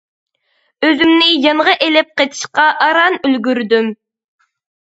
[0.87, 3.93] ئۆزۈمنى يانغا ئېلىپ قېچىشقا ئاران ئۈلگۈردۈم.